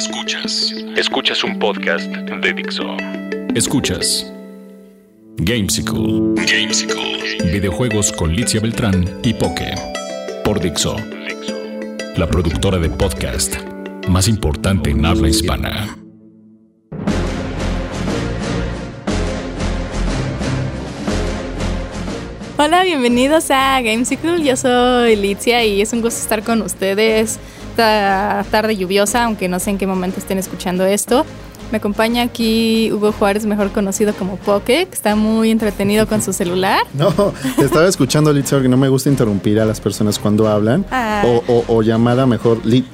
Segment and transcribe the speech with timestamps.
[0.00, 0.72] Escuchas.
[0.96, 2.96] Escuchas un podcast de Dixo.
[3.54, 4.32] Escuchas.
[5.36, 6.32] Gamesicle.
[6.36, 7.52] Gamesicle.
[7.52, 9.74] Videojuegos con Licia Beltrán y Poke.
[10.42, 10.96] Por Dixo.
[12.16, 13.56] La productora de podcast
[14.08, 15.98] más importante en habla hispana.
[22.56, 24.42] Hola, bienvenidos a Gamesicle.
[24.42, 27.38] Yo soy Licia y es un gusto estar con ustedes
[27.70, 31.24] esta tarde lluviosa, aunque no sé en qué momento estén escuchando esto.
[31.70, 36.32] Me acompaña aquí Hugo Juárez, mejor conocido como Poke, que está muy entretenido con su
[36.32, 36.80] celular.
[36.94, 37.12] No,
[37.62, 40.84] estaba escuchando Litzia porque no me gusta interrumpir a las personas cuando hablan.
[40.90, 41.22] Ah.
[41.24, 42.86] O, o, o llamada mejor Li-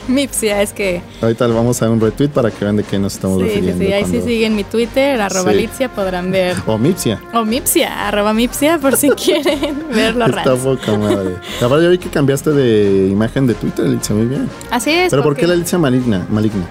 [0.08, 0.62] Mipsia.
[0.62, 3.14] Es que Ahorita le vamos a dar un retweet para que vean de qué nos
[3.14, 3.84] estamos sí, sí, refiriendo.
[3.84, 5.58] sí, ahí sí cuando- siguen mi Twitter, arroba Sí.
[5.58, 6.56] Litzia, podrán ver.
[6.66, 7.20] O Mipsia.
[7.34, 11.36] O Mipsia, arroba Mipsia, por si quieren ver los Está poca madre.
[11.60, 14.48] La verdad, yo vi que cambiaste de imagen de Twitter, Litzia, muy bien.
[14.70, 15.10] Así es.
[15.10, 16.26] Pero ¿por porque- qué la Litzia maligna?
[16.30, 16.64] maligna?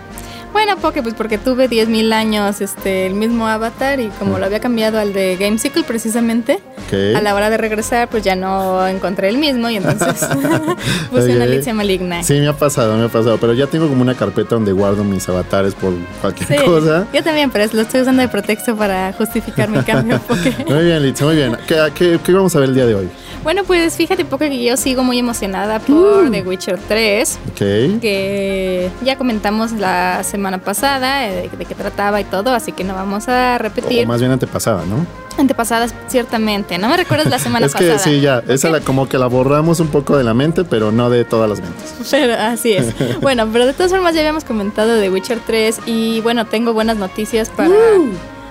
[0.69, 4.59] Bueno, porque pues porque tuve 10.000 años este el mismo avatar y como lo había
[4.59, 7.15] cambiado al de Gamesicle precisamente, Ok.
[7.17, 10.23] a la hora de regresar pues ya no encontré el mismo y entonces
[11.09, 11.51] puse una Ok.
[11.51, 12.21] Alicia maligna.
[12.21, 13.39] Sí, me ha pasado, me ha pasado.
[13.39, 17.07] Pero ya tengo como una carpeta donde guardo mis avatares por cualquier Sí, cosa.
[17.11, 20.19] yo también, pero lo estoy usando de pretexto para justificar mi cambio.
[20.27, 20.53] Porque...
[20.67, 21.57] Muy bien, Litzia, muy bien.
[21.67, 23.09] ¿Qué, qué, qué vamos a ver el día de hoy?
[23.43, 25.91] Bueno, pues fíjate poco que yo sigo muy emocionada Uh.
[25.93, 27.57] por The Witcher 3, Ok.
[28.01, 32.83] que ya comentamos la semana pasada eh, de, de qué trataba y todo, así que
[32.83, 34.07] no vamos a O repetir.
[34.07, 35.05] más bien antepasada, ¿no?
[35.37, 36.77] Antepasadas, ciertamente.
[36.77, 37.99] No me recuerdas la semana es que pasada.
[37.99, 41.09] sí, ya, esa la, como que la borramos un poco de la mente, pero no
[41.09, 41.93] de todas las mentes.
[42.11, 42.93] Pero así es.
[43.21, 46.97] Bueno, pero de todas formas ya habíamos comentado de Witcher 3 y bueno, tengo buenas
[46.97, 47.69] noticias para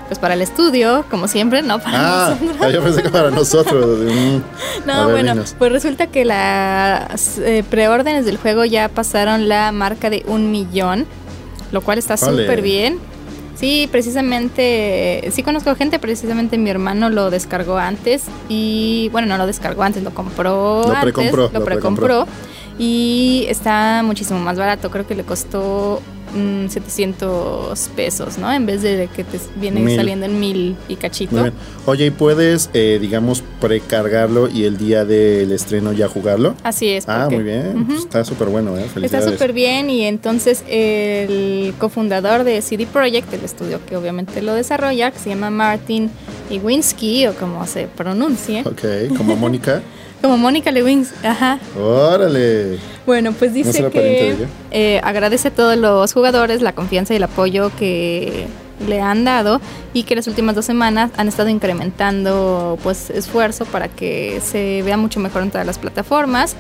[0.06, 1.98] pues para el estudio, como siempre, no para
[2.30, 2.72] Ah, nosotros.
[2.72, 3.98] yo pensé que para nosotros.
[4.00, 4.86] Mm.
[4.86, 5.54] No, ver, bueno, dinos.
[5.58, 11.04] pues resulta que las eh, preórdenes del juego ya pasaron la marca de un millón,
[11.72, 12.42] lo cual está Ole.
[12.44, 12.98] súper bien.
[13.56, 19.48] Sí, precisamente, sí conozco gente, precisamente mi hermano lo descargó antes y, bueno, no lo
[19.48, 22.26] descargó antes, lo compró Lo antes, precompró, lo lo precompró precompró.
[22.78, 26.00] y está muchísimo más barato, creo que le costó
[26.34, 28.52] mm, 700 pesos, ¿no?
[28.52, 29.96] En vez de que te viene Mil.
[29.96, 31.32] saliendo en mil y cachito.
[31.34, 31.54] Muy bien.
[31.86, 36.54] Oye, ¿y puedes, eh, digamos, precargarlo y el día del estreno ya jugarlo?
[36.62, 37.04] Así es.
[37.08, 37.84] Ah, porque- muy bien.
[37.86, 38.80] Pues está súper bueno, ¿eh?
[38.80, 39.30] Está Felicidades.
[39.32, 45.10] súper bien y entonces el cofundador de CD Projekt, el estudio que obviamente lo desarrolla,
[45.10, 46.10] que se llama Martin
[46.50, 49.82] Iwinski o como se pronuncie, Ok, como Mónica.
[50.22, 51.58] como Mónica Lewins, ajá.
[51.78, 52.78] Órale.
[53.06, 54.36] Bueno, pues ¿No dice de que
[54.70, 58.46] eh, agradece a todos los jugadores la confianza y el apoyo que
[58.86, 59.60] le han dado
[59.92, 64.96] y que las últimas dos semanas han estado incrementando pues esfuerzo para que se vea
[64.96, 66.54] mucho mejor en todas las plataformas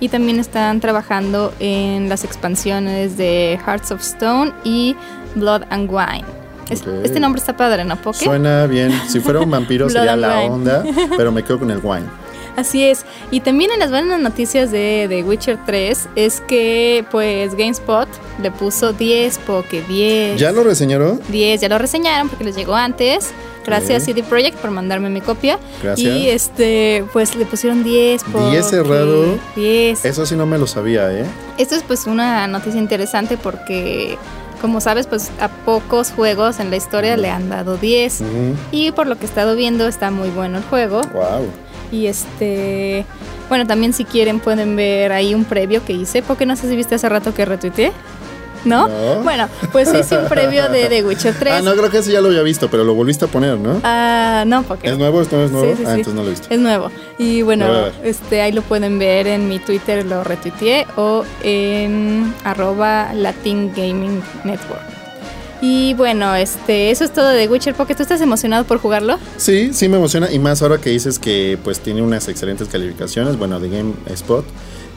[0.00, 4.96] y también están trabajando en las expansiones de Hearts of Stone y
[5.34, 6.24] Blood and Wine.
[6.70, 6.88] Es- Ok.
[7.04, 7.96] Este nombre está padre, ¿no?
[7.96, 8.24] Poke?
[8.24, 8.92] Suena bien.
[9.08, 10.50] Si fuera un vampiro sería la wine.
[10.50, 10.84] onda,
[11.16, 12.06] pero me quedo con el wine.
[12.56, 13.04] Así es.
[13.30, 18.08] Y también en las buenas noticias de, de Witcher 3 es que pues GameSpot
[18.42, 20.38] le puso 10 porque 10.
[20.40, 21.20] ¿Ya lo reseñaron?
[21.28, 23.32] 10 ya lo reseñaron porque les llegó antes.
[23.66, 24.08] Gracias Ok.
[24.08, 25.58] CD Projekt por mandarme mi copia.
[25.82, 26.16] Gracias.
[26.16, 29.38] Y este pues le pusieron 10 porque 10 cerrado.
[29.54, 30.04] 10.
[30.04, 31.24] Eso sí no me lo sabía, ¿eh?
[31.58, 34.16] Esto es pues una noticia interesante porque
[34.60, 38.22] como sabes pues a pocos juegos en la historia le han dado 10.
[38.72, 41.02] Y por lo que he estado viendo está muy bueno el juego.
[41.12, 41.46] Wow.
[41.90, 43.04] Y este,
[43.48, 46.76] bueno, también si quieren pueden ver ahí un previo que hice, porque no sé si
[46.76, 47.92] viste hace rato que retuiteé.
[48.62, 48.88] ¿No?
[48.88, 49.22] No.
[49.22, 51.54] Bueno, pues hice un previo de The Witcher 3.
[51.60, 53.80] Ah, no, creo que ese ya lo había visto, pero lo volviste a poner, ¿no?
[53.84, 55.22] Ah, no, porque ¿Es nuevo?
[55.22, 55.70] ¿Esto no es nuevo?
[55.70, 56.00] Sí, sí, ah, sí.
[56.00, 56.48] entonces no lo he visto.
[56.50, 56.90] es nuevo.
[57.16, 57.66] Y bueno,
[58.04, 64.22] este ahí lo pueden ver en mi Twitter, lo retuiteé, o en arroba Latin Gaming
[64.44, 64.99] Network.
[65.60, 69.18] Y bueno, este, eso es todo de Witcher, porque tú estás emocionado por jugarlo.
[69.36, 73.36] Sí, sí me emociona y más ahora que dices que pues tiene unas excelentes calificaciones,
[73.36, 74.44] bueno, de GameSpot.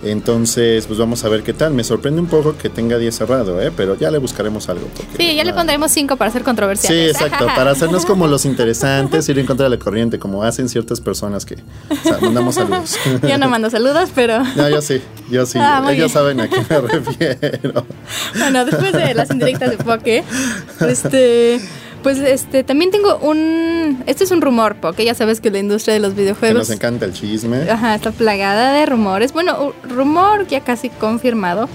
[0.04, 1.74] Entonces, pues vamos a ver qué tal.
[1.74, 3.72] Me sorprende un poco que tenga 10 cerrado, ¿eh?
[3.76, 4.88] Pero ya le buscaremos algo.
[5.18, 7.12] Sí, ya le pondremos 5 para hacer Sí, controversiales.
[7.12, 11.00] exacto, para hacernos como los interesantes, ir en contra de la corriente, como hacen ciertas
[11.02, 11.56] personas que
[11.90, 12.98] o sea, mandamos saludos.
[13.28, 16.10] Yo no mando saludos, pero No, yo sí, yo sí, Ah, ellos bien.
[16.10, 17.86] saben a quién me refiero.
[18.38, 20.24] bueno, después de las indirectas de Poke,
[20.82, 21.60] este,
[22.04, 25.94] pues este, también tengo un, este es un rumor, Poke, ya sabes que la industria
[25.96, 27.70] de los Que videojuegos nos encanta el chisme.
[27.70, 29.34] ajá, está plagada de rumores.
[29.34, 31.68] Bueno, rumor ya casi confirmado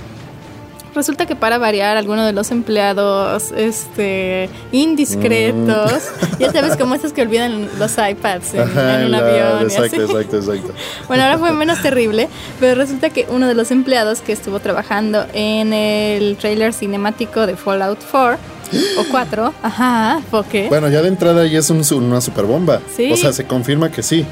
[0.95, 6.39] resulta que para variar, algunos de los empleados este, indiscretos, mm.
[6.39, 9.63] ya sabes cómo es que olvidan los iPads en, un avión.
[9.63, 10.73] Exacto, exacto, exacto.
[11.09, 12.29] Bueno, ahora fue menos terrible,
[12.61, 17.57] pero resulta que uno de los empleados que estuvo trabajando en el trailer cinemático de
[17.57, 18.39] Fallout 4
[18.99, 20.69] o 4, ajá, porque.
[20.69, 22.81] Bueno, ya de entrada ya es una super bomba.
[23.13, 24.25] O sea, se confirma que sí.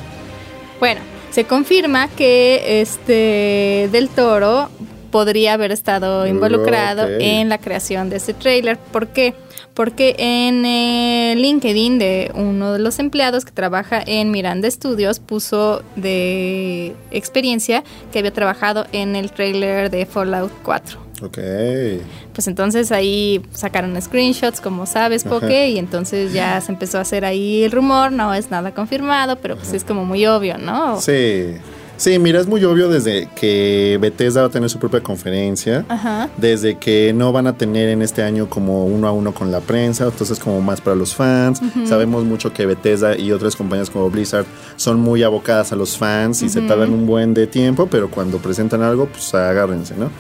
[0.79, 1.00] Bueno,
[1.31, 4.70] se confirma que este Del Toro
[5.17, 8.77] podría haber estado involucrado en la creación de ese trailer.
[8.77, 9.33] ¿Por qué?
[9.73, 15.83] Porque en el LinkedIn de uno de los empleados que trabaja en Miranda Studios puso
[15.97, 17.83] de experiencia
[18.13, 20.99] que había trabajado en el trailer de Fallout 4.
[21.23, 21.39] Ok.
[22.35, 27.25] Pues entonces ahí sacaron screenshots, como sabes, Poke, y entonces ya se empezó a hacer
[27.25, 31.01] ahí el rumor, no es nada confirmado, pero pues es como muy obvio, ¿no?
[31.01, 31.55] Sí.
[31.96, 35.84] Sí, mira, es muy obvio desde que Bethesda va a tener su propia conferencia,
[36.37, 39.60] desde que no van a tener en este año como uno a uno con la
[39.60, 41.60] prensa, entonces como más para los fans.
[41.87, 44.44] Sabemos mucho que Bethesda y otras compañías como Blizzard
[44.76, 48.38] son muy abocadas a los fans y se tardan un buen de tiempo, pero cuando
[48.38, 50.10] presentan algo, pues agárrense, ¿no?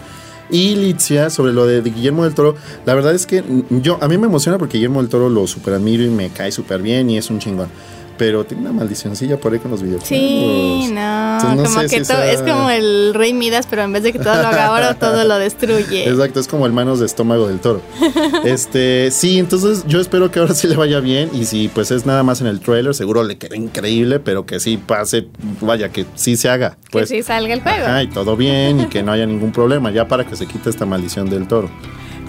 [0.48, 2.54] Y Litzia, sobre lo de, Guillermo del Toro,
[2.86, 5.74] la verdad es que yo a mí me emociona porque Guillermo del Toro lo super
[5.74, 7.68] admiro y me cae súper bien y es un chingón
[8.16, 10.08] pero tiene una maldicioncilla por ahí con los videojuegos.
[10.08, 14.34] Sí, no, como que es como el rey Midas, pero en vez de que todo
[14.34, 16.08] lo haga ahora, todo lo destruye.
[16.08, 17.82] Exacto, es como el manos de estómago del toro.
[18.44, 22.06] este, sí, entonces yo espero que ahora sí le vaya bien y si pues es
[22.06, 25.28] nada más en el trailer, seguro le queda increíble, pero que sí pase,
[25.60, 26.76] vaya, que sí se haga.
[26.90, 27.84] Pues, que sí salga el juego.
[27.84, 30.70] Ajá, y todo bien y que no haya ningún problema, ya para que se quite
[30.70, 31.70] esta maldición del toro.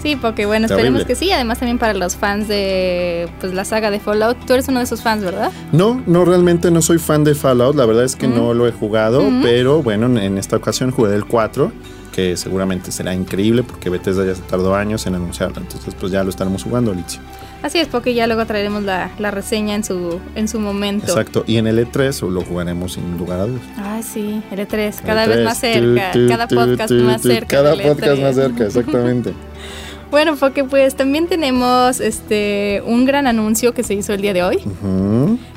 [0.02, 1.30] Sí, porque bueno, esperemos que sí.
[1.32, 4.36] Además también para los fans de pues la saga de Fallout.
[4.46, 5.50] Tú eres uno de esos fans, ¿verdad?
[5.72, 7.76] No, no, realmente no soy fan de Fallout.
[7.76, 11.24] La verdad es que no lo he jugado, pero bueno, en esta ocasión jugué el
[11.24, 11.72] 4
[12.18, 15.60] que seguramente será increíble porque Bethesda ya se tardó años en anunciarlo.
[15.60, 17.20] Entonces, pues ya lo estaremos jugando, Litzio.
[17.62, 21.06] Así es, porque ya luego traeremos la, reseña en su, en su momento.
[21.06, 23.62] Exacto, y en el E3 lo jugaremos sin lugar a dudas.
[23.76, 27.46] Ay, sí, el E3, cada vez más cerca, cada podcast más cerca.
[27.46, 29.32] Cada podcast más cerca, exactamente.
[30.10, 34.42] Bueno, porque pues también tenemos este un gran anuncio que se hizo el día de
[34.42, 34.58] hoy,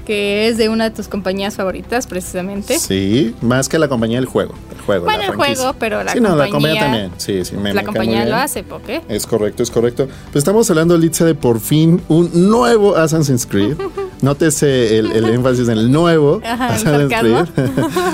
[0.06, 2.78] que es de una de tus compañías favoritas precisamente.
[2.78, 5.06] Sí, más que la compañía del juego, el juego.
[5.06, 6.30] Bueno, el juego, pero la sí, compañía.
[6.30, 7.56] No, la compañía también, sí, sí.
[7.56, 9.02] Me, la compañía lo hace, ¿por qué?
[9.08, 10.08] Es correcto, es correcto.
[10.26, 13.78] Pues estamos hablando, Litza, de por fin un nuevo Assassin's Creed.
[14.22, 17.46] Nótese el, el énfasis en el nuevo Assassin's Creed.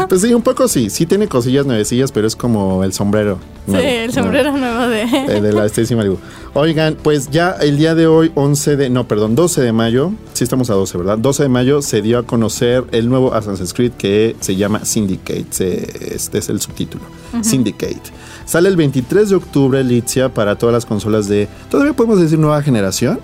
[0.08, 3.40] pues sí, un poco sí, sí tiene cosillas nuevecillas, pero es como el sombrero.
[3.68, 5.04] sí, el sombrero nuevo, de...
[5.04, 6.18] Eh, de la Stacy Malibu.
[6.54, 10.44] Oigan, pues ya el día de hoy, 11 de, no, perdón, 12 de mayo, sí
[10.44, 11.18] estamos a 12, ¿verdad?
[11.18, 16.16] 12 de mayo se dio a conocer el nuevo Assassin's Creed que se llama Syndicate,
[16.16, 17.04] este es el subtítulo,
[17.42, 18.02] Syndicate.
[18.46, 22.62] Sale el 23 de octubre, Litzia, para todas las consolas de, todavía podemos decir nueva
[22.64, 23.20] generación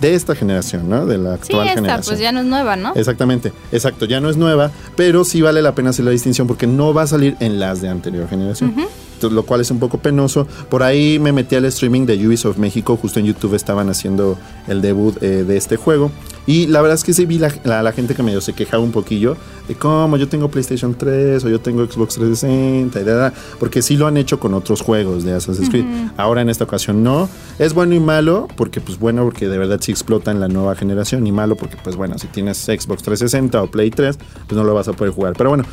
[0.00, 1.06] de esta generación, ¿no?
[1.06, 2.12] De la actual sí, esta, generación.
[2.12, 2.92] pues ya no es nueva, ¿no?
[2.94, 6.66] Exactamente, exacto, ya no es nueva, pero sí vale la pena hacer la distinción porque
[6.66, 8.74] no va a salir en las de anterior generación
[9.22, 10.46] lo cual es un poco penoso.
[10.68, 14.38] Por ahí me metí al streaming de Ubisoft México, justo en YouTube estaban haciendo
[14.68, 16.10] el debut eh, de este juego.
[16.46, 18.92] Y la verdad es que sí vi la, la, gente que medio se quejaba un
[18.92, 23.96] poquillo de cómo yo tengo PlayStation 3 o yo tengo Xbox 360, y porque sí
[23.96, 25.84] lo han hecho con otros juegos de Assassin's Creed.
[26.16, 27.28] Ahora en esta ocasión no.
[27.58, 30.76] Es bueno y malo, porque pues bueno, porque de verdad sí explota en la nueva
[30.76, 34.62] generación, y malo porque pues bueno, si tienes Xbox 360 o Play 3, pues no
[34.62, 35.34] lo vas a poder jugar.
[35.36, 35.64] Pero bueno,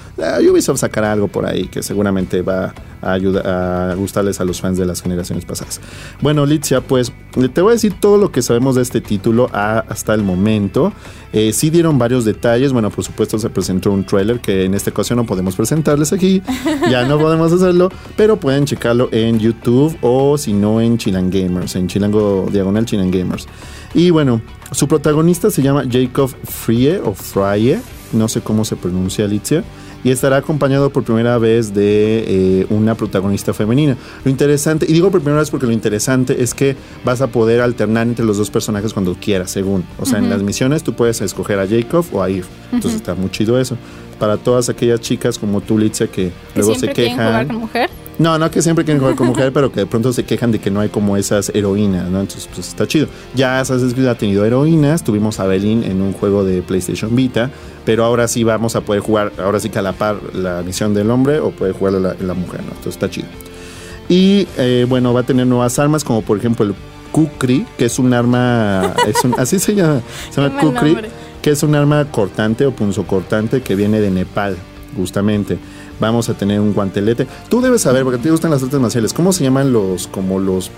[0.49, 4.77] Ubisoft sacará algo por ahí que seguramente va a, ayudar, a gustarles a los fans
[4.77, 5.79] de las generaciones pasadas.
[6.21, 7.11] Bueno, Litzia, pues
[7.53, 10.62] te voy a decir todo lo que sabemos de este título hasta el momento
[11.31, 12.73] eh, sí dieron varios detalles.
[12.73, 16.41] Bueno, por supuesto se presentó un trailer que en esta ocasión no podemos presentarles aquí.
[16.89, 21.75] Ya no podemos hacerlo, pero pueden checarlo en YouTube o si no en Chilan Gamers,
[21.75, 23.47] en Chilango Diagonal Chilan Gamers.
[23.93, 24.41] Y bueno,
[24.71, 27.79] su protagonista se llama Jacob Frie o Frye,
[28.11, 29.63] no sé cómo se pronuncia Alicia
[30.03, 33.97] y estará acompañado por primera vez de eh, una protagonista femenina.
[34.23, 37.61] Lo interesante, y digo por primera vez porque lo interesante es que vas a poder
[37.61, 39.83] alternar entre los dos personajes cuando quieras, según.
[39.99, 42.45] O sea, en las misiones tú puedes escoger a Jacob o a Eve.
[42.71, 43.77] Entonces está muy chido eso.
[44.19, 47.17] Para todas aquellas chicas como tú, Litzia, que, luego se quejan.
[47.17, 47.89] Jugar con mujer?
[48.19, 50.59] No, no que siempre quieren jugar con mujer, pero que de pronto se quejan de
[50.59, 52.19] que no hay como esas heroínas, ¿no?
[52.19, 53.07] Entonces, pues está chido.
[53.35, 57.49] Ya Assassin's Creed ha tenido heroínas, tuvimos a Belín en un juego de PlayStation Vita,
[57.85, 60.93] pero ahora sí vamos a poder jugar, ahora sí que a la par la misión
[60.93, 62.69] del hombre o puede jugar la, la mujer, ¿no?
[62.69, 63.27] Entonces está chido.
[64.09, 66.75] Y eh, bueno, va a tener nuevas armas, como por ejemplo el
[67.11, 70.97] Kukri, que es un arma, es un, así se llama, se llama Kukri,
[71.43, 74.55] que es un arma cortante o punzocortante que viene de Nepal,
[74.95, 75.59] justamente.
[75.99, 77.27] Vamos a tener un guantelete.
[77.49, 80.71] Tú debes saber, porque te gustan las artes marciales, ¿cómo se llaman los, como los,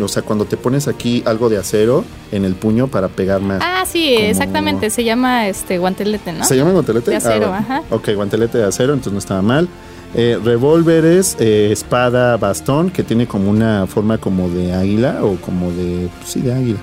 [0.00, 3.60] o sea, cuando te pones aquí algo de acero en el puño para pegar más?
[3.62, 6.44] Ah, sí, exactamente, se llama este guantelete, ¿no?
[6.44, 7.10] ¿Se llama guantelete?
[7.10, 7.82] De acero, ah, ajá.
[7.90, 9.68] Ok, guantelete de acero, entonces no estaba mal.
[10.14, 15.72] Eh, revólveres, eh, espada, bastón, que tiene como una forma como de águila o como
[15.72, 16.78] de, sí, de águila.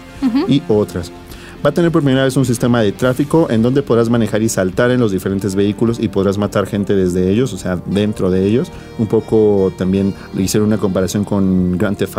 [0.49, 1.11] Y otras.
[1.63, 4.47] Va a tener por primera vez un sistema de tráfico en donde podrás manejar y
[4.47, 8.45] saltar en los diferentes vehículos y podrás matar gente desde ellos, o sea, dentro de
[8.45, 8.71] ellos.
[8.97, 12.17] Un poco también le hicieron una comparación con Grand Theft.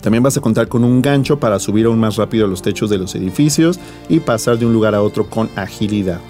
[0.00, 2.88] También vas a contar con un gancho para subir aún más rápido a los techos
[2.88, 6.20] de los edificios y pasar de un lugar a otro con agilidad.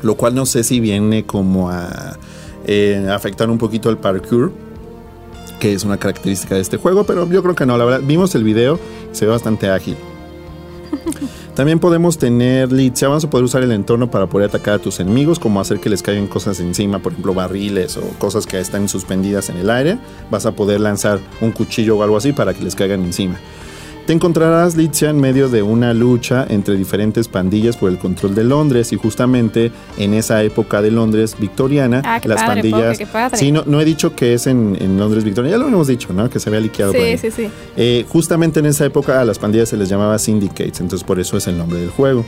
[0.00, 2.16] Lo cual no sé si viene como a
[2.66, 4.50] eh, afectar un poquito el parkour,
[5.60, 8.34] que es una característica de este juego, pero yo creo que no, la verdad, vimos
[8.34, 8.80] el video,
[9.12, 9.96] se ve bastante ágil.
[11.54, 13.02] También podemos tener leads.
[13.02, 15.88] vamos a poder usar el entorno para poder atacar a tus enemigos, como hacer que
[15.88, 19.98] les caigan cosas encima, por ejemplo barriles o cosas que están suspendidas en el aire.
[20.30, 23.38] Vas a poder lanzar un cuchillo o algo así para que les caigan encima.
[24.08, 28.42] Te encontrarás, Litzia, en medio de una lucha entre diferentes pandillas por el control de
[28.42, 32.98] Londres y justamente en esa época de Londres victoriana, ah, las pandillas...
[33.34, 36.30] Sí, no, no, he dicho que es en, Londres victoriana, ya lo hemos dicho, ¿no?
[36.30, 36.94] Que se había liqueado.
[36.94, 37.50] Sí, sí, sí.
[37.76, 41.36] Eh, justamente en esa época a las pandillas se les llamaba syndicates, entonces por eso
[41.36, 42.24] es el nombre del juego.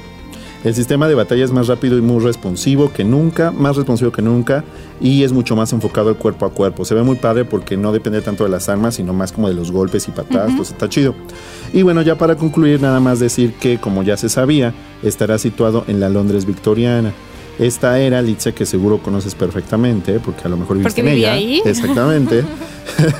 [0.62, 4.20] El sistema de batalla es más rápido y muy responsivo que nunca, más responsivo que
[4.20, 4.62] nunca
[5.00, 6.84] y es mucho más enfocado al cuerpo a cuerpo.
[6.84, 9.54] Se ve muy padre porque no depende tanto de las armas, sino más como de
[9.54, 11.14] los golpes y patadas, pues está chido.
[11.72, 15.84] Y bueno, ya para concluir, nada más decir que, como ya se sabía, estará situado
[15.88, 17.14] en la Londres victoriana.
[17.58, 21.32] Esta era, Litze, que seguro conoces perfectamente, porque a lo mejor viviste en ella.
[21.32, 21.62] Ahí.
[21.64, 22.44] Exactamente.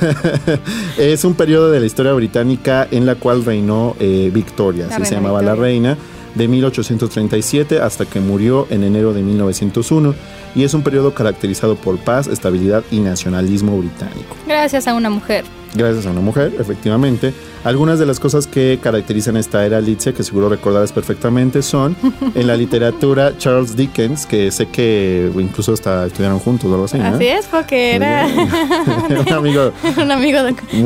[0.99, 5.15] es un periodo de la historia británica en la cual reinó eh, Victoria, así se
[5.15, 5.97] llamaba la reina
[6.35, 10.15] de 1837 hasta que murió en enero de 1901
[10.55, 14.35] y es un periodo caracterizado por paz, estabilidad y nacionalismo británico.
[14.47, 15.45] Gracias a una mujer.
[15.73, 17.33] Gracias a una mujer, efectivamente.
[17.63, 21.95] Algunas de las cosas que caracterizan esta era Alicia, que seguro recordarás perfectamente, son
[22.35, 26.99] en la literatura Charles Dickens, que sé que incluso hasta estudiaron juntos o algo así.
[26.99, 28.27] Así es, porque era,
[29.07, 30.39] un amigo, un amigo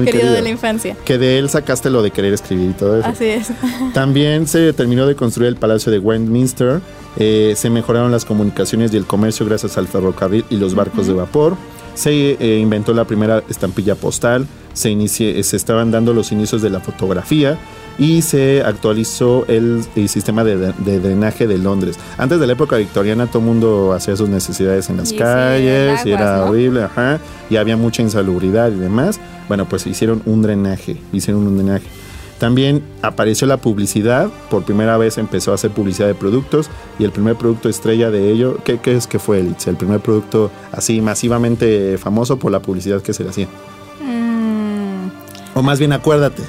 [0.04, 0.96] querido, de la infancia.
[1.04, 3.08] Que de él sacaste lo de querer escribir y todo eso.
[3.08, 3.48] Así es.
[3.94, 6.82] También se terminó de construir el Palacio de Westminster.
[7.18, 11.14] Eh, se mejoraron las comunicaciones y el comercio gracias al ferrocarril y los barcos de
[11.14, 11.56] vapor.
[11.96, 16.80] Se eh, inventó la primera estampilla postal se, se estaban dando los inicios de la
[16.80, 17.58] fotografía
[17.98, 21.98] y se actualizó el, sistema de, drenaje de Londres.
[22.18, 26.12] Antes de la época victoriana todo el mundo hacía sus necesidades en las calles y
[26.12, 29.20] era horrible, ajá, y había mucha insalubridad y demás.
[29.48, 31.88] Bueno, pues hicieron un drenaje, hicieron un drenaje.
[32.40, 37.12] También apareció la publicidad, por primera vez empezó a hacer publicidad de productos y el
[37.12, 39.68] primer producto estrella de ello, ¿qué, qué es que fue Elitz?
[39.68, 43.48] El primer producto así masivamente famoso por la publicidad que se le hacía.
[45.56, 46.44] O más bien acuérdate.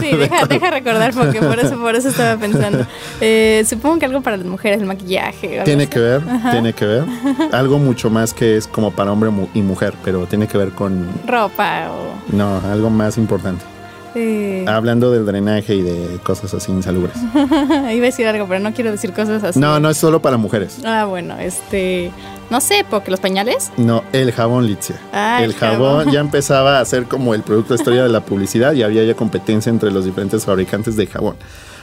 [0.00, 2.86] Sí, deja, deja recordar porque por eso, por eso estaba pensando.
[3.20, 5.62] Eh, supongo que algo para las mujeres, el maquillaje.
[5.64, 7.04] Tiene que ver, tiene que ver.
[7.52, 11.08] Algo mucho más que es como para hombre y mujer, pero tiene que ver con...
[11.26, 12.34] Ropa o...
[12.34, 13.64] No, algo más importante.
[14.66, 17.16] Hablando del drenaje y de cosas así insalubres.
[17.34, 19.58] Iba a decir algo, pero no quiero decir cosas así.
[19.58, 20.78] No, no es solo para mujeres.
[20.84, 22.10] Ah, bueno, este...
[22.48, 23.72] No sé, porque los pañales.
[23.76, 25.00] No, el jabón Litzia.
[25.12, 28.84] Ah, el, jabón, ya empezaba a ser como el producto estrella de la publicidad y
[28.84, 31.36] había ya competencia entre los diferentes fabricantes de jabón.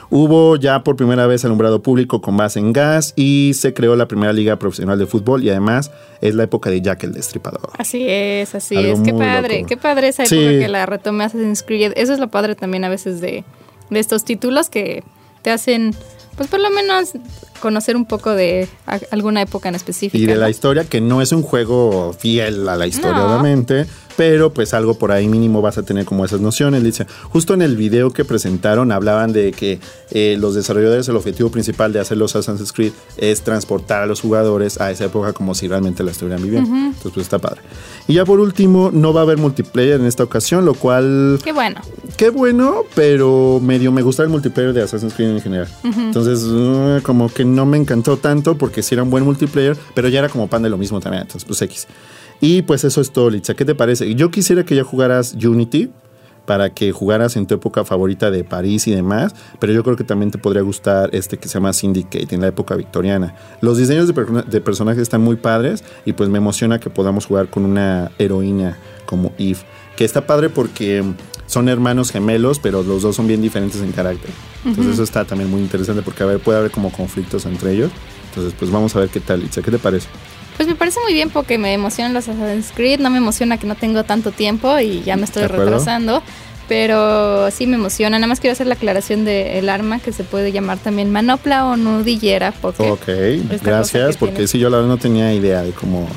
[0.10, 4.08] Hubo ya por primera vez alumbrado público con base en gas y se creó la
[4.08, 5.92] primera liga profesional de fútbol y además
[6.22, 7.72] es la época de Jack el Destripador.
[7.78, 9.00] Así es, así es.
[9.02, 11.94] Qué padre, qué padre esa época que la retome Assassin's Creed.
[11.96, 13.44] Eso es lo padre también a veces de,
[13.90, 15.04] de estos títulos que
[15.42, 15.96] te hacen
[16.36, 17.12] pues por lo menos
[17.60, 18.68] conocer un poco de
[19.12, 20.22] alguna época en específico.
[20.22, 24.54] Y de la historia, que no es un juego fiel a la historia, obviamente, pero
[24.54, 26.84] pues algo por ahí mínimo vas a tener como esas nociones.
[26.84, 29.80] Dice, justo en el video que presentaron hablaban de que
[30.12, 34.22] eh, los desarrolladores, el objetivo principal de hacer los Assassin's Creed es transportar a los
[34.22, 36.70] jugadores a esa época como si realmente la estuvieran viviendo.
[36.70, 37.62] Entonces pues está padre.
[38.08, 41.40] Y ya por último, no va a haber multiplayer en esta ocasión, lo cual...
[41.44, 41.82] Qué bueno.
[42.18, 45.68] Qué bueno, pero medio me gusta el multiplayer de Assassin's Creed en general.
[45.84, 50.10] Entonces, uh, como que no me encantó tanto porque sí era un buen multiplayer, pero
[50.10, 51.24] ya era como pan de lo mismo también.
[51.24, 51.88] Entonces, pues X.
[52.44, 53.54] Y pues eso es todo, Litza.
[53.54, 54.16] ¿Qué te parece?
[54.16, 55.90] Yo quisiera que ya jugaras Unity
[56.46, 60.04] para que jugaras en tu época favorita de París y demás, pero yo creo que
[60.04, 63.34] también te podría gustar este que se llama Syndicate en la época victoriana.
[63.62, 67.64] Los diseños de, personajes están muy padres y pues me emociona que podamos jugar con
[67.64, 69.60] una heroína como Eve,
[69.96, 71.02] que está padre porque
[71.46, 74.32] son hermanos gemelos, pero los dos son bien diferentes en carácter.
[74.66, 77.92] Entonces eso está también muy interesante porque a ver, puede haber como conflictos entre ellos.
[78.32, 80.10] Entonces pues vamos a ver qué tal, Itza, ¿qué te parece?
[80.58, 83.68] Pues me parece muy bien porque me emocionan los Assassin's Creed, no me emociona que
[83.68, 86.22] no tengo tanto tiempo y ya me estoy retrasando.
[86.70, 88.18] Pero sí me emociona.
[88.18, 91.76] Nada más quiero hacer la aclaración del arma que se puede llamar también manopla o
[91.76, 92.54] nudillera.
[92.54, 96.08] Porque ok, gracias, porque sí, yo la verdad no tenía idea de cómo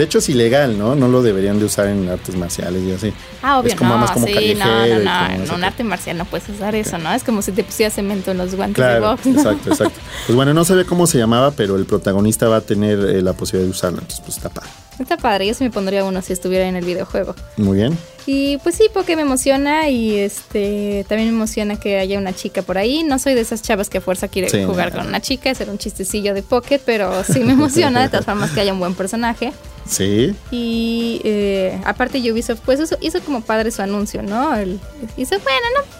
[0.00, 0.94] de hecho, es ilegal, ¿no?
[0.94, 3.12] No lo deberían de usar en artes marciales y así.
[3.42, 6.24] Ah, obvio, es como, no, como sí, no, no, no, en un arte marcial no
[6.24, 7.12] puedes usar eso, ¿no?
[7.12, 9.26] Es como si te pusieras cemento en los guantes de box.
[9.26, 10.00] Exacto, exacto.
[10.24, 13.34] Pues bueno, no sabía cómo se llamaba, pero el protagonista va a tener eh, la
[13.34, 14.70] posibilidad de usarlo, entonces pues está padre.
[15.00, 17.34] Está padre, yo sí me pondría uno si estuviera en el videojuego.
[17.56, 17.96] Muy bien.
[18.26, 22.60] Y pues sí, porque me emociona y este también me emociona que haya una chica
[22.60, 23.02] por ahí.
[23.02, 25.78] No soy de esas chavas que a fuerza quiere jugar con una chica, hacer un
[25.78, 29.52] chistecillo de pocket, pero sí me emociona de todas formas que haya un buen personaje.
[29.88, 30.34] Sí.
[30.50, 34.54] Y eh, aparte Ubisoft pues hizo, hizo como padre su anuncio, ¿no?
[34.54, 34.78] El,
[35.16, 35.99] hizo, bueno, no,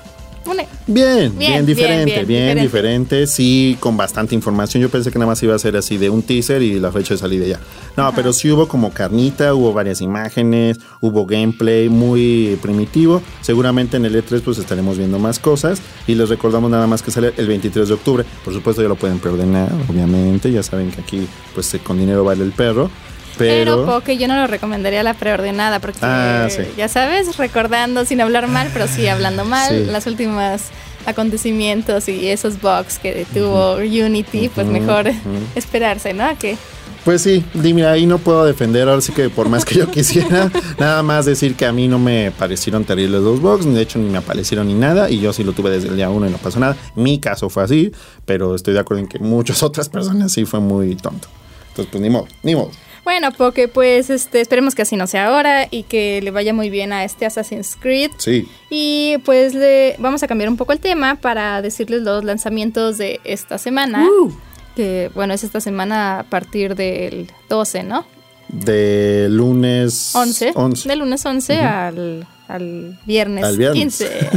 [0.87, 3.27] Bien, bien, diferente, bien, diferente.
[3.27, 4.83] sí, con bastante información.
[4.83, 7.15] Yo pensé que nada más iba a ser así de un teaser y la fecha
[7.15, 7.61] de salida ya.
[7.97, 13.23] No, pero sí hubo como carnita, hubo varias imágenes, hubo gameplay muy primitivo.
[13.41, 17.11] Seguramente en el E3 pues estaremos viendo más cosas y les recordamos nada más que
[17.11, 18.25] sale el 23 de octubre.
[18.45, 22.43] Por supuesto ya lo pueden preordenar, obviamente, ya saben que aquí pues con dinero vale
[22.43, 22.91] el perro.
[23.39, 28.49] Pero, porque yo no lo recomendaría la preordenada porque ah, ya sabes, recordando sin hablar
[28.49, 30.65] mal, pero sí hablando mal, las últimas
[31.07, 35.11] acontecimientos y esos bugs que tuvo Unity, pues mejor
[35.55, 36.37] esperarse, ¿no?
[36.39, 36.57] Que
[37.05, 40.51] pues sí, dime, ahí no puedo defender, ahora sí que por más que yo quisiera,
[40.79, 44.11] nada más decir que a mí no me parecieron terribles los bugs, de hecho ni
[44.11, 46.37] me aparecieron ni nada, y yo sí lo tuve desde el día uno y no
[46.37, 46.77] pasó nada.
[46.97, 47.91] Mi caso fue así,
[48.27, 51.29] pero estoy de acuerdo en que muchas otras personas sí fue muy tonto.
[51.71, 52.71] Entonces, pues ni modo, ni modo.
[53.05, 56.71] Bueno, porque pues este, esperemos que así no sea ahora y que le vaya muy
[56.71, 58.11] bien a este Assassin's Creed.
[58.19, 58.49] Sí.
[58.69, 63.21] Y pues le vamos a cambiar un poco el tema para decirles los lanzamientos de
[63.25, 64.07] esta semana.
[64.07, 64.33] Uh.
[64.77, 68.05] Que bueno, es esta semana a partir del 12, ¿no?
[68.49, 70.53] De lunes 11.
[70.85, 74.31] De lunes 11 al, al, viernes al viernes 15.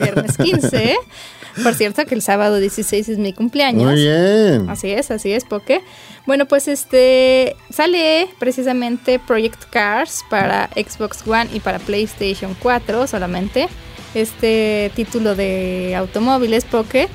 [0.00, 0.96] viernes 15.
[1.62, 3.84] Por cierto, que el sábado 16 es mi cumpleaños.
[3.84, 4.68] Muy bien.
[4.68, 5.82] Así es, así es, porque.
[6.26, 13.68] Bueno, pues este sale precisamente Project Cars para Xbox One y para PlayStation 4 solamente.
[14.14, 17.08] Este título de automóviles, porque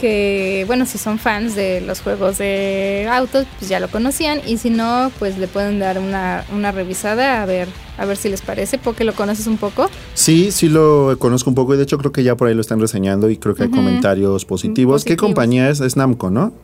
[0.00, 4.56] que bueno, si son fans de los juegos de autos, pues ya lo conocían y
[4.56, 8.40] si no, pues le pueden dar una, una revisada a ver a ver si les
[8.40, 9.90] parece, porque lo conoces un poco.
[10.14, 12.62] Sí, sí lo conozco un poco y de hecho creo que ya por ahí lo
[12.62, 15.04] están reseñando y creo que hay comentarios positivos.
[15.04, 15.80] ¿Qué compañía es?
[15.80, 16.54] Es Namco, ¿no?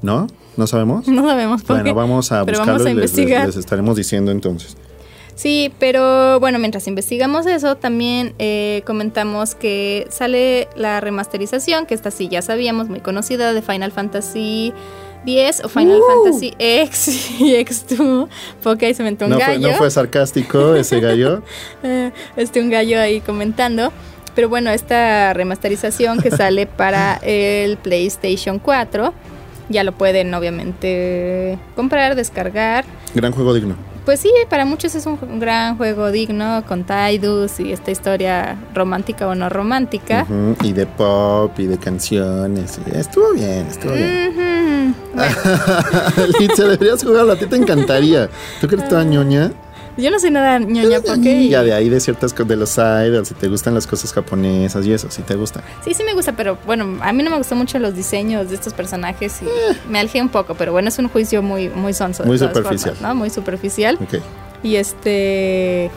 [0.00, 0.28] ¿No?
[0.56, 1.08] ¿No sabemos?
[1.08, 1.64] No sabemos.
[1.66, 3.18] Bueno, vamos a buscarlo y les
[3.56, 4.76] estaremos diciendo entonces.
[5.40, 12.10] Sí, pero bueno, mientras investigamos eso, también eh, comentamos que sale la remasterización, que esta
[12.10, 14.74] sí ya sabíamos, muy conocida, de Final Fantasy
[15.24, 16.24] X o Final uh.
[16.24, 18.28] Fantasy X y X2,
[18.62, 19.70] porque ahí se inventó un gallo.
[19.70, 21.42] no fue sarcástico ese gallo.
[21.82, 23.94] Eh, este un gallo ahí comentando.
[24.34, 29.14] Pero bueno, esta remasterización que sale para el PlayStation 4,
[29.70, 32.84] ya lo pueden obviamente comprar, descargar.
[33.14, 33.89] Gran juego digno.
[34.04, 39.28] Pues sí, para muchos es un gran juego digno con Tidus y esta historia romántica
[39.28, 40.26] o no romántica.
[40.62, 42.78] Y de pop y de canciones.
[42.92, 44.94] Estuvo bien, estuvo bien.
[46.56, 48.28] deberías jugarlo, a ti te encantaría.
[48.60, 49.52] ¿Tú crees toda ñoña?
[49.96, 51.48] Yo no soy nada ñoña porque...
[51.48, 54.84] Ya de ahí de ciertas cosas de los idols, si te gustan las cosas japonesas
[54.86, 55.62] y eso, si te gusta.
[55.84, 58.54] Sí, sí me gusta, pero bueno, a mí no me gustan mucho los diseños de
[58.54, 59.76] estos personajes y eh.
[59.88, 62.24] me alejé un poco, pero bueno, es un juicio muy, muy sonso.
[62.24, 62.96] Muy superficial.
[63.00, 63.14] ¿no?
[63.14, 63.98] Muy superficial.
[64.00, 64.20] Ok.
[64.62, 65.90] Y este...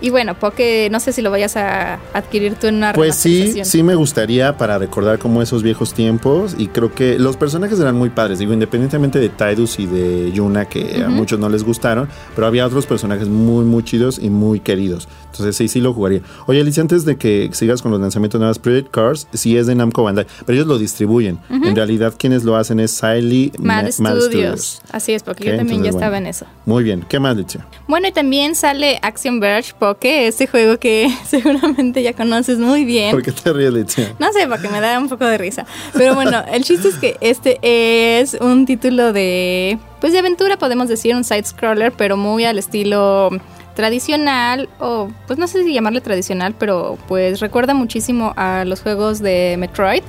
[0.00, 3.64] Y bueno, porque no sé si lo vayas a adquirir tú en una Pues sí,
[3.64, 7.96] sí me gustaría para recordar como esos viejos tiempos y creo que los personajes eran
[7.96, 12.08] muy padres, digo, independientemente de Tidus y de Yuna que a muchos no les gustaron,
[12.34, 15.08] pero había otros personajes muy muy chidos y muy queridos.
[15.40, 16.20] Entonces sí, sí lo jugaría.
[16.46, 19.66] Oye, Alicia, antes de que sigas con los lanzamientos de nuevas Project Cars, sí es
[19.66, 21.38] de Namco Bandai, pero ellos lo distribuyen.
[21.50, 24.82] En realidad quienes lo hacen es Siley Mad, Studios.
[24.90, 26.46] Así es, porque yo también ya estaba en eso.
[26.66, 27.66] Muy bien, ¿qué más, Alicia?
[27.88, 33.12] Bueno, y también sale Action Verge que este juego que seguramente ya conoces muy bien.
[33.12, 34.14] ¿Por qué te ríes, Litia?
[34.18, 35.66] No sé, porque me da un poco de risa.
[35.94, 40.88] Pero bueno, el chiste es que este es un título de, pues de aventura, podemos
[40.88, 43.30] decir, un side-scroller, pero muy al estilo
[43.74, 49.20] tradicional, o pues no sé si llamarle tradicional, pero pues recuerda muchísimo a los juegos
[49.20, 50.02] de Metroid.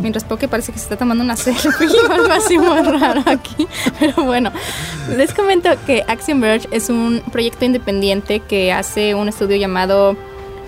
[0.00, 1.70] Mientras Poke parece que se está tomando una selfie
[2.08, 3.66] o algo así muy raro aquí.
[3.98, 4.50] Pero bueno,
[5.16, 10.16] les comento que Action Verge es un proyecto independiente que hace un estudio llamado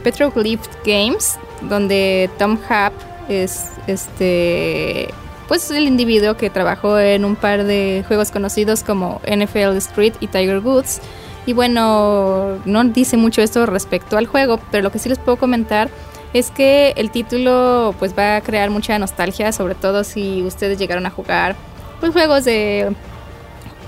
[0.02, 2.92] Petroglyph Games, donde Tom Happ
[3.28, 5.08] es este
[5.48, 10.26] pues el individuo que trabajó en un par de juegos conocidos como NFL Street y
[10.26, 11.00] Tiger Woods.
[11.48, 15.38] Y bueno, no dice mucho esto respecto al juego, pero lo que sí les puedo
[15.38, 15.88] comentar
[16.34, 21.06] es que el título pues va a crear mucha nostalgia, sobre todo si ustedes llegaron
[21.06, 21.56] a jugar
[22.00, 22.94] pues juegos de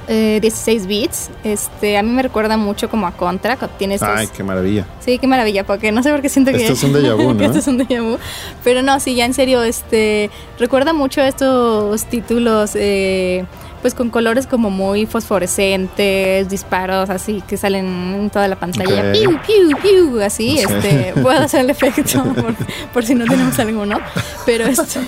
[0.08, 1.30] 16 eh, bits.
[1.44, 3.58] Este, a mí me recuerda mucho como a Contra,
[4.00, 4.86] Ay, qué maravilla.
[5.00, 6.62] Sí, qué maravilla, porque no sé por qué siento que...
[6.62, 7.44] Esto es un déjà vu, ¿no?
[7.44, 8.16] Esto es un déjà vu.
[8.64, 12.70] Pero no, sí, ya en serio, este, recuerda mucho a estos títulos...
[12.74, 13.44] Eh,
[13.80, 19.38] pues con colores como muy fosforescentes, disparos así que salen en toda la pantalla, piu,
[19.46, 22.22] piu, piu, así, este, puedo hacer el efecto
[22.92, 23.98] por, si no tenemos alguno,
[24.44, 25.00] pero este,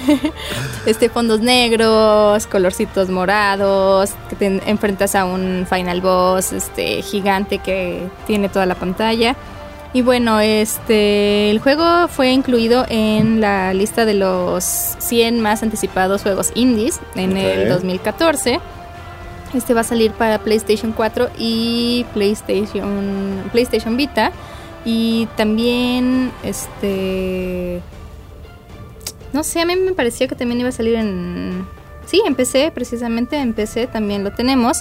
[0.86, 8.08] este fondos negros, colorcitos morados, que te enfrentas a un final boss, este, gigante que
[8.26, 9.36] tiene toda la pantalla.
[9.94, 16.22] Y bueno, este el juego fue incluido en la lista de los 100 más anticipados
[16.22, 18.58] juegos indies en el 2014.
[19.52, 24.32] Este va a salir para PlayStation 4 y PlayStation PlayStation Vita
[24.86, 27.82] y también este
[29.34, 31.66] no sé, a mí me parecía que también iba a salir en
[32.06, 34.78] sí, en PC, precisamente en PC también lo tenemos.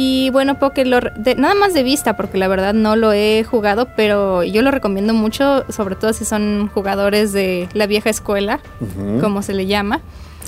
[0.00, 1.00] Y bueno, porque lo,
[1.36, 5.12] nada más de vista, porque la verdad no lo he jugado, pero yo lo recomiendo
[5.12, 8.60] mucho, sobre todo si son jugadores de la vieja escuela,
[9.20, 10.00] como se le llama.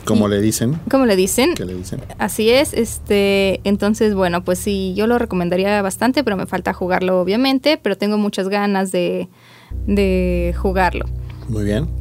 [0.05, 0.79] Como le dicen.
[0.89, 1.55] Como le dicen.
[1.55, 2.01] ¿Qué le dicen?
[2.19, 7.21] Así es, este, entonces bueno, pues sí, yo lo recomendaría bastante, pero me falta jugarlo
[7.21, 9.29] obviamente, pero tengo muchas ganas de,
[9.89, 11.07] de jugarlo.
[11.49, 12.00] Muy bien.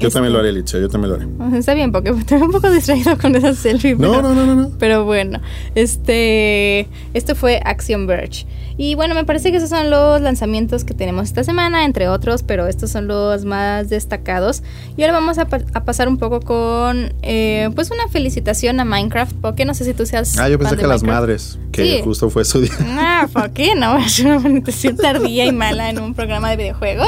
[0.00, 1.58] Yo también lo haré, Licha, yo también lo haré.
[1.58, 3.94] Está bien, porque estoy un poco distraído con esa selfie.
[3.94, 4.70] No, no, no, no, no.
[4.78, 5.40] Pero bueno,
[5.74, 8.46] este, esto fue Action Verge.
[8.82, 12.42] Y bueno, me parece que esos son los lanzamientos que tenemos esta semana, entre otros,
[12.42, 14.62] pero estos son los más destacados.
[14.96, 19.66] Y ahora vamos a, pasar un poco con, eh, pues, una felicitación a Minecraft, porque
[19.66, 20.38] no sé si tú seas.
[20.38, 22.72] Ah, yo pensé que a las madres, que justo fue su día.
[23.02, 23.98] Ah, ¿por qué no?
[24.06, 27.04] Es una felicitación tardía y mala en un programa de videojuego.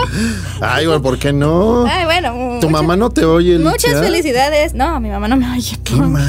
[0.61, 1.87] Ay, bueno, ¿por qué no?
[1.87, 2.59] Ay, bueno.
[2.61, 4.75] Tu mamá no te oye, Muchas felicidades.
[4.75, 5.79] No, mi mamá no me oye.
[5.83, 6.29] Qué mal.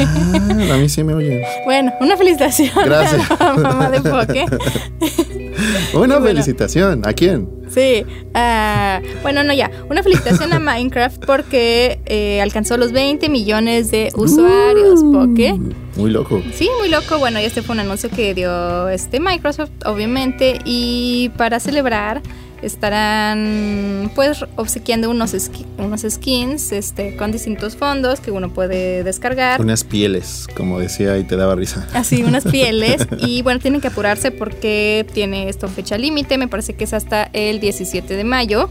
[0.71, 1.43] A mí sí me oye.
[1.65, 3.29] Bueno, una felicitación Gracias.
[3.29, 4.45] a la mamá de Poké.
[5.93, 7.01] Una felicitación.
[7.05, 7.49] ¿A quién?
[7.69, 8.05] Sí.
[8.35, 9.71] Uh, bueno, no, ya.
[9.89, 15.01] Una felicitación a Minecraft porque eh, alcanzó los 20 millones de usuarios.
[15.01, 15.53] Uh, Poké.
[15.95, 16.41] Muy loco.
[16.53, 17.17] Sí, muy loco.
[17.17, 20.59] Bueno, y este fue un anuncio que dio este Microsoft, obviamente.
[20.65, 22.21] Y para celebrar
[22.63, 25.35] estarán pues obsequiando unos,
[25.77, 29.61] unos skins este, con distintos fondos que uno puede descargar.
[29.61, 31.87] Unas pieles, como decía y te daba risa.
[31.93, 33.07] Así, unas pieles.
[33.19, 37.29] y bueno, tienen que apurarse porque tiene esto fecha límite, me parece que es hasta
[37.33, 38.69] el 17 de mayo.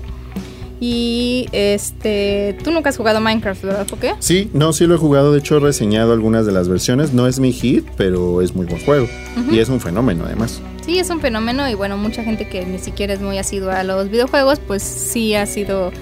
[0.84, 3.86] Y este, tú nunca has jugado Minecraft, ¿verdad?
[3.86, 4.14] ¿Por qué?
[4.18, 5.32] Sí, no, sí lo he jugado.
[5.32, 7.12] De hecho, he reseñado algunas de las versiones.
[7.12, 9.06] No es mi hit, pero es muy buen juego.
[9.48, 10.60] Y es un fenómeno, además.
[10.84, 11.68] Sí, es un fenómeno.
[11.68, 15.34] Y bueno, mucha gente que ni siquiera es muy asidua a los videojuegos, pues sí
[15.34, 15.92] ha sido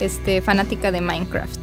[0.00, 1.60] este, fanática de Minecraft.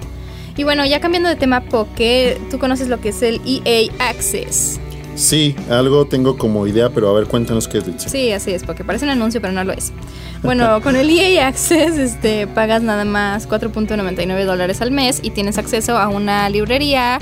[0.55, 4.79] Y bueno, ya cambiando de tema, Poké, tú conoces lo que es el EA Access.
[5.15, 8.86] Sí, algo tengo como idea, pero a ver, cuéntanos qué es, Sí, así es, porque
[8.86, 9.91] parece un anuncio, pero no lo es.
[10.41, 15.58] Bueno, con el EA Access este, pagas nada más 4.99 dólares al mes y tienes
[15.58, 17.19] acceso a una librería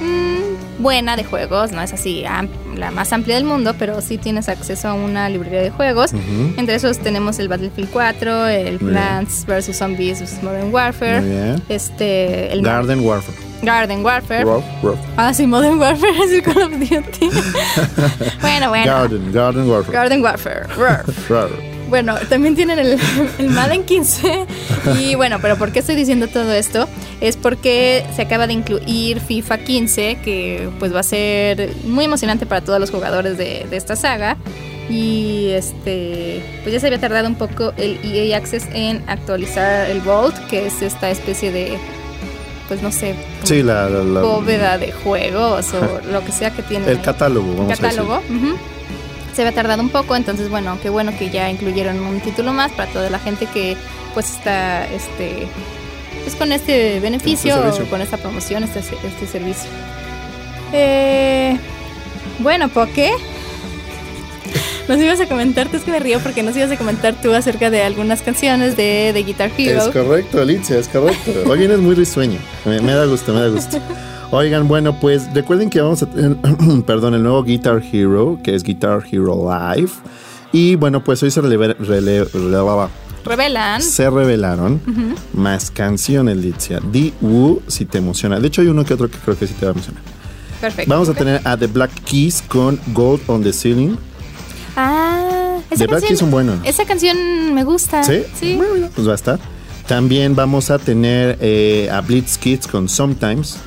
[0.00, 1.70] mmm, buena de juegos.
[1.70, 2.24] No es así
[2.76, 6.12] la más amplia del mundo, pero sí tienes acceso a una librería de juegos.
[6.56, 9.76] Entre esos tenemos el Battlefield 4, el Plants vs.
[9.76, 10.42] Zombies vs.
[10.42, 13.38] Modern Warfare, este, el Garden Warfare.
[13.62, 14.44] Garden Warfare.
[15.16, 17.30] Ah, sí, Modern Warfare es el Call of Duty.
[18.40, 18.86] bueno, bueno.
[18.86, 19.92] Garden, Garden Warfare.
[19.92, 21.75] Garden Warfare.
[21.88, 22.98] Bueno, también tienen el,
[23.38, 24.46] el, Madden 15.
[24.98, 26.88] Y bueno, pero ¿por qué estoy diciendo todo esto?
[27.20, 32.46] Es porque se acaba de incluir FIFA 15, que pues va a ser muy emocionante
[32.46, 34.36] para todos los jugadores de, de esta saga.
[34.88, 40.00] Y este, pues ya se había tardado un poco el EA Access en actualizar el
[40.00, 41.78] Vault, que es esta especie de
[42.68, 46.90] pues no sé, sí, la, bóveda de juegos o lo que sea que tiene.
[46.90, 48.56] El catálogo, vamos catálogo, a decir.
[49.36, 52.72] Se había tardado un poco, entonces bueno, qué bueno que ya incluyeron un título más
[52.72, 53.76] para toda la gente que
[54.14, 55.46] pues está este
[56.24, 59.68] pues con este beneficio, este con esta promoción, este, este servicio.
[60.72, 61.54] Eh,
[62.38, 63.12] bueno, ¿por qué?
[64.88, 67.68] Nos ibas a comentar, es que me río porque nos ibas a comentar tú acerca
[67.68, 69.80] de algunas canciones de, de Guitar Hero.
[69.80, 71.32] Es correcto, Alicia, es correcto.
[71.44, 72.38] Hoy vienes muy risueño.
[72.64, 73.78] Me, da gusto, me da gusto.
[74.32, 76.36] Oigan, bueno, pues recuerden que vamos a tener,
[76.86, 79.92] perdón, el nuevo Guitar Hero, que es Guitar Hero Live.
[80.52, 81.76] Y bueno, pues hoy se revelan.
[83.82, 84.80] Se revelaron
[85.32, 86.80] más canciones, Litzia.
[86.80, 88.40] Di Wu, si te emociona.
[88.40, 90.02] De hecho, hay uno que otro que creo que sí te va a emocionar.
[90.60, 90.90] Perfecto.
[90.90, 93.96] Vamos a tener a The Black Keys con Gold on the Ceiling.
[94.76, 96.58] Ah, esa The Black canción, Keys son buenos.
[96.64, 98.02] Esa canción me gusta.
[98.02, 98.22] ¿Sí?
[98.38, 98.56] Sí.
[98.56, 99.38] Bueno, pues va a estar.
[99.86, 103.58] También vamos a tener eh, a Blitz Kids con Sometimes.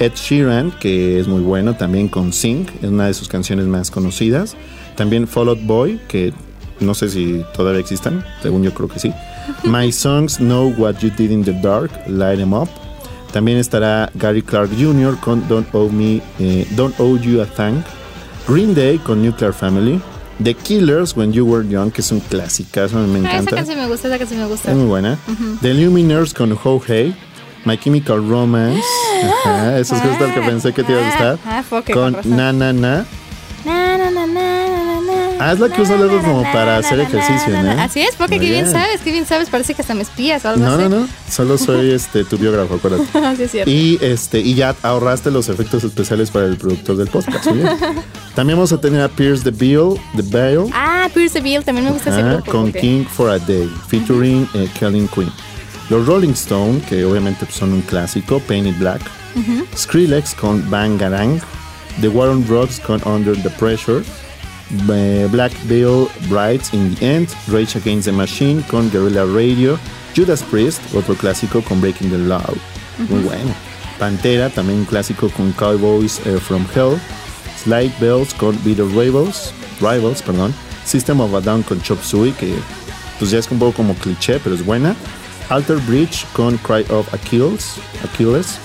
[0.00, 3.90] Ed Sheeran, que es muy bueno, también con Sing, es una de sus canciones más
[3.90, 4.56] conocidas.
[4.96, 6.32] También Fall Out Boy, que
[6.80, 9.12] no sé si todavía existan, según yo creo que sí.
[9.64, 12.68] My Songs Know What You Did in the Dark, Light 'em Up.
[13.32, 15.16] También estará Gary Clark Jr.
[15.20, 17.84] con Don't Owe Me, eh, Don't Owe You a Thank.
[18.46, 20.00] Green Day con Nuclear Family.
[20.42, 23.56] The Killers When You Were Young, que es un clásicazo, me Ah, esa encanta.
[23.56, 24.70] canción me gusta, esa canción me gusta.
[24.70, 25.18] Es muy buena.
[25.60, 27.14] The Luminers con Ho Hey.
[27.64, 28.80] My Chemical Romance.
[29.44, 31.38] Ajá, eso es justo el que pensé que te iba a gustar.
[31.46, 32.36] Ah, porque con con.
[32.36, 33.04] Na Na Na.
[33.64, 35.14] Na, na, na, na, na.
[35.40, 37.70] Ah, es la que usa luego como para hacer ejercicio, ¿no?
[37.82, 38.72] Así es, porque qué bien bien.
[38.72, 40.82] sabes, qué bien sabes, parece que hasta me espías o algo No, así.
[40.84, 41.08] no, no.
[41.28, 43.18] Solo soy este tu biógrafo, acuérdate.
[43.26, 43.70] Así es cierto.
[43.70, 47.46] Y este y ya ahorraste los efectos especiales para el productor del podcast.
[47.46, 47.76] Muy bien.
[48.34, 50.70] También vamos a tener a Pierce the Veil, The Veil.
[50.72, 52.50] Ah, Pierce the Veil, también me gusta ese Ajá, grupo.
[52.52, 55.30] con porque- King for a Day, featuring eh, Kellen Quinn.
[55.90, 59.00] Los Rolling Stone, que obviamente son un clásico, Painted Black.
[59.76, 61.40] Skrillex con Bangarang.
[62.00, 64.02] The Warren Brooks con Under the Pressure.
[65.30, 67.28] Black Veil Brides in the End.
[67.48, 69.78] Rage Against the Machine con Guerrilla Radio.
[70.14, 72.54] Judas Priest, otro clásico con Breaking the Law.
[73.08, 73.54] Muy bueno.
[73.98, 76.98] Pantera, también un clásico con Cowboys eh, from Hell.
[77.62, 80.54] Slide Bells con Bitter Rivals, Rivals, perdón.
[80.84, 82.54] System of a Down con Chop Suey, que
[83.18, 84.94] pues ya es un poco como cliché, pero es buena.
[85.50, 88.58] Alter Bridge con Cry of Achilles, Achilles.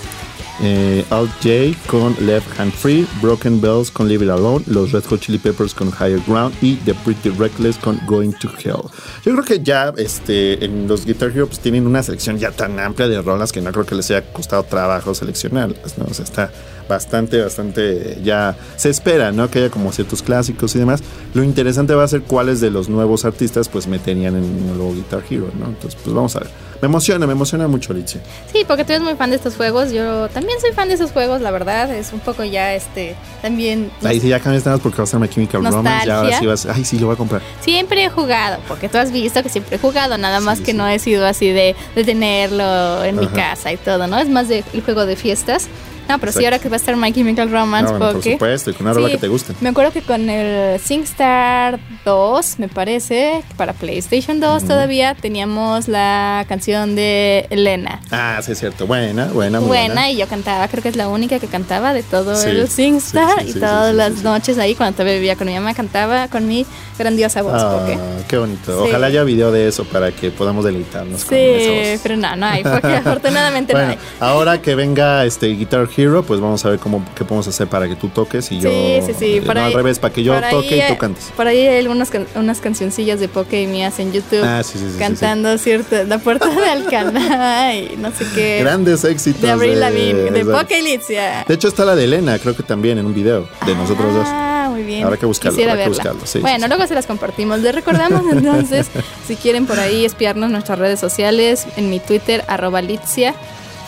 [0.62, 5.04] Eh, Alt J con Left Hand Free, Broken Bells con Leave It Alone, los Red
[5.06, 8.84] Hot Chili Peppers con Higher Ground y The Pretty Reckless con Going to Hell.
[9.24, 12.78] Yo creo que ya este, en los Guitar Hero pues, tienen una selección ya tan
[12.78, 16.04] amplia de rolas que no creo que les haya costado trabajo seleccionarlas, ¿no?
[16.04, 16.52] O sea, está
[16.88, 19.50] bastante, bastante ya se espera, ¿no?
[19.50, 21.02] Que haya como ciertos clásicos y demás.
[21.34, 24.92] Lo interesante va a ser cuáles de los nuevos artistas pues meterían en un nuevo
[24.94, 25.66] Guitar Hero, ¿no?
[25.66, 26.48] Entonces, pues vamos a ver.
[26.82, 28.18] Me emociona, me emociona mucho, Lichi.
[28.52, 29.90] Sí, porque tú eres muy fan de estos juegos.
[29.90, 31.90] Yo también soy fan de esos juegos, la verdad.
[31.94, 33.14] Es un poco ya este.
[33.40, 33.90] También.
[34.02, 36.06] Ahí sí ya cambiaste nada porque va a ser My Chemical Romance.
[36.06, 36.38] Ya ahora Nostalgia.
[36.40, 36.76] sí vas.
[36.76, 37.40] Ay, sí, lo voy a comprar.
[37.60, 40.72] Siempre he jugado, porque tú has visto que siempre he jugado, nada más Sí, que
[40.72, 40.76] sí.
[40.76, 43.34] no he sido así de, de tenerlo en mi Ajá.
[43.34, 44.18] casa y todo, ¿no?
[44.18, 45.68] Es más de el juego de fiestas.
[46.08, 46.46] No, pero sí, Exacto.
[46.46, 48.32] ahora que va a estar My Chemical Romance, No, bueno, por porque...
[48.32, 49.54] supuesto, y con una rola que te guste.
[49.60, 56.44] Me acuerdo que con el SingStar 2, me parece, para PlayStation 2 todavía teníamos la
[56.48, 58.00] canción de Elena.
[58.10, 58.86] Ah, sí, es cierto.
[58.86, 60.10] Buena, buena, muy buena, buena.
[60.10, 63.40] y yo cantaba, creo que es la única que cantaba de todo Sí, el SingStar
[63.40, 64.24] sí, sí, y sí, todas sí, sí, las sí, sí.
[64.24, 66.66] noches ahí cuando todavía vivía con mi mamá cantaba con mi
[66.98, 67.54] grandiosa voz.
[67.56, 68.82] Ah, porque- qué bonito.
[68.84, 68.88] Sí.
[68.90, 72.00] Ojalá haya video de eso para que podamos deleitarnos con Sí, esa voz.
[72.02, 73.98] pero no, no hay, porque afortunadamente no Bueno, hay.
[74.20, 77.86] ahora que venga este Guitar Hero, pues vamos a ver cómo qué podemos hacer para
[77.88, 78.70] que tú toques y yo.
[78.70, 79.40] Sí, sí, sí.
[79.40, 81.32] Por no, ahí- al revés, para que yo ahí, toque y tú cantes.
[81.36, 84.42] Por ahí hay algunas can- unas cancioncillas de Poke y mías en YouTube.
[84.42, 88.58] Ah, sí, sí, sí, sí, Cantando cierto, la puerta de Alcalá y no sé qué.
[88.60, 89.42] Grandes éxitos.
[89.42, 90.44] de Abril Lavigne, de.
[90.44, 91.44] Poke y Litzia.
[91.46, 94.26] De hecho, está la de Elena, creo que también en un video de nosotros dos.
[94.28, 95.04] Ah, muy bien.
[95.04, 97.60] Habrá que buscarlo, Quisiera habrá que buscarlo, bueno, luego se las compartimos.
[97.60, 98.86] Les recordamos entonces,
[99.26, 103.34] si quieren por ahí espiarnos nuestras redes sociales, en mi Twitter, arroba Litzia.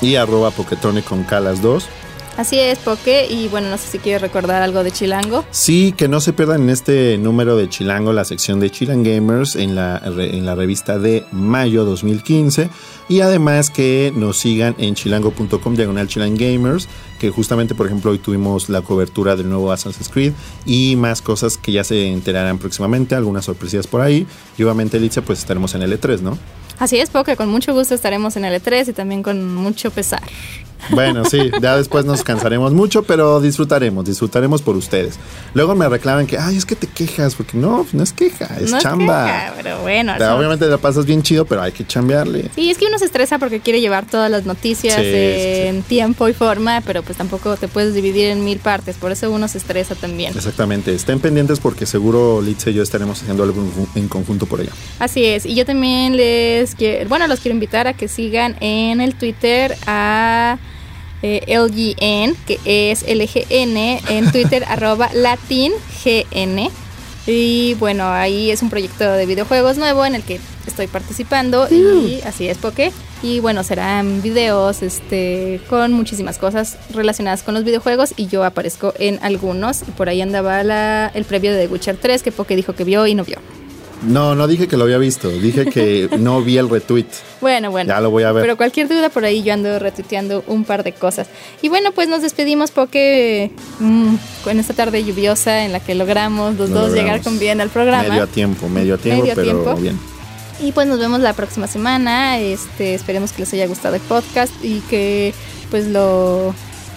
[0.01, 1.89] Y arroba Poketronic con Calas 2.
[2.37, 3.27] Así es, Poke.
[3.31, 5.45] Y bueno, no sé si quieres recordar algo de Chilango.
[5.51, 9.57] Sí, que no se pierdan en este número de Chilango la sección de Chilang Gamers
[9.57, 12.69] en la, en la revista de mayo 2015
[13.09, 16.89] y además que nos sigan en chilango.com diagonal Chilang Gamers
[17.21, 20.33] que justamente por ejemplo hoy tuvimos la cobertura del nuevo Assassin's Creed
[20.67, 24.27] y más cosas que ya se enterarán próximamente, algunas sorpresillas por ahí
[24.59, 26.37] y obviamente Alicia pues estaremos en el E3, ¿no?
[26.79, 27.37] Así es, Poke.
[27.37, 30.23] Con mucho gusto estaremos en el E3 y también con mucho pesar.
[30.91, 35.19] Bueno, sí, ya después nos cansaremos mucho, pero disfrutaremos, disfrutaremos por ustedes.
[35.55, 38.71] Luego me reclaman que, ay, es que te quejas, porque no, no es queja, es
[38.71, 39.25] No chamba.
[39.25, 40.12] queja, pero bueno.
[40.15, 42.51] O sea, Obviamente la pasas bien chido, pero hay que chambearle.
[42.55, 45.61] Sí, es que uno se estresa porque quiere llevar todas las noticias Sí, sí, sí.
[45.69, 49.31] en tiempo y forma, pero pues tampoco te puedes dividir en mil partes, por eso
[49.31, 50.35] uno se estresa también.
[50.37, 54.71] Exactamente, estén pendientes porque seguro Litz y yo estaremos haciendo algo en conjunto por allá.
[54.99, 59.00] Así es, y yo también les quiero, bueno, los quiero invitar a que sigan en
[59.00, 60.59] el Twitter a
[61.22, 63.76] eh, LGN, que es LGN,
[64.09, 65.72] en Twitter arroba latingn.
[67.26, 72.20] Y bueno, ahí es un proyecto de videojuegos nuevo en el que estoy participando y
[72.24, 78.14] así es porque y bueno, serán videos este con muchísimas cosas relacionadas con los videojuegos
[78.16, 81.96] y yo aparezco en algunos y por ahí andaba la, el previo de The Witcher
[81.96, 83.38] 3 que Poke dijo que vio y no vio.
[84.03, 87.07] No, no dije que lo había visto, dije que no vi el retweet.
[87.41, 87.89] Bueno, bueno.
[87.89, 88.43] Ya lo voy a ver.
[88.43, 91.29] Pero cualquier duda por ahí yo ando retuiteando un par de cosas.
[91.63, 94.15] Y bueno, pues nos despedimos porque mm,
[94.47, 96.95] en esta tarde lluviosa en la que logramos los Lo dos logramos.
[96.95, 98.09] llegar con bien al programa.
[98.09, 99.75] Medio a tiempo, medio a tiempo, Medio pero tiempo.
[99.77, 99.99] bien.
[100.61, 102.39] Y pues nos vemos la próxima semana.
[102.39, 105.35] Este, esperemos que les haya gustado el podcast y que
[105.71, 106.55] pues lo,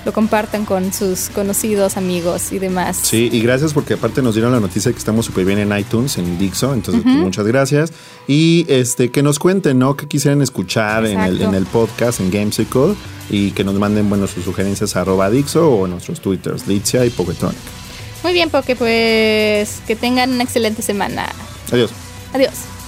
[0.09, 2.97] lo compartan con sus conocidos, amigos y demás.
[2.99, 5.77] Sí, y gracias porque aparte nos dieron la noticia de que estamos súper bien en
[5.77, 7.93] iTunes, en Dixo, entonces pues, muchas gracias.
[8.27, 9.95] Y este que nos cuenten, ¿no?
[9.95, 12.95] Que quisieran escuchar en el, en el podcast, en Gamesicle,
[13.29, 17.05] y que nos manden, bueno, sus sugerencias a arroba Dixo o en nuestros twitters, Litzia
[17.05, 17.59] y Poketronic.
[18.23, 21.27] Muy bien, porque pues que tengan una excelente semana.
[21.71, 21.91] Adiós.
[22.33, 22.78] Adiós.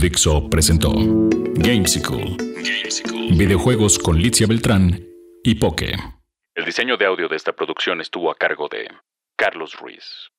[0.00, 2.36] Dixo presentó Gamesicle.
[3.36, 5.04] Videojuegos con Litzia Beltrán
[5.42, 5.92] y Poke.
[6.54, 8.88] El diseño de audio de esta producción estuvo a cargo de
[9.34, 10.30] Carlos Ruiz.